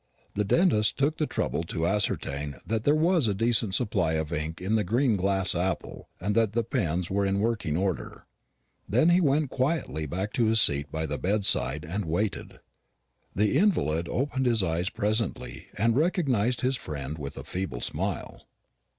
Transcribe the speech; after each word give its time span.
The 0.33 0.43
dentist 0.43 0.97
took 0.97 1.17
the 1.19 1.27
trouble 1.27 1.61
to 1.65 1.85
ascertain 1.85 2.55
that 2.65 2.85
there 2.85 2.95
was 2.95 3.27
a 3.27 3.35
decent 3.35 3.75
supply 3.75 4.13
of 4.13 4.33
ink 4.33 4.59
in 4.59 4.73
the 4.73 4.83
green 4.83 5.15
glass 5.15 5.53
apple, 5.53 6.09
and 6.19 6.33
that 6.33 6.53
the 6.53 6.63
pens 6.63 7.11
were 7.11 7.23
in 7.23 7.39
working 7.39 7.77
order. 7.77 8.23
Then 8.89 9.09
he 9.09 9.21
went 9.21 9.51
quietly 9.51 10.07
back 10.07 10.33
to 10.33 10.45
his 10.47 10.59
seat 10.59 10.91
by 10.91 11.05
the 11.05 11.19
bedside 11.19 11.85
and 11.87 12.05
waited. 12.05 12.61
The 13.35 13.55
invalid 13.59 14.09
opened 14.09 14.47
his 14.47 14.63
eyes 14.63 14.89
presently, 14.89 15.67
and 15.77 15.95
recognised 15.95 16.61
his 16.61 16.77
friend 16.77 17.19
with 17.19 17.37
a 17.37 17.43
feeble 17.43 17.79
smile. 17.79 18.47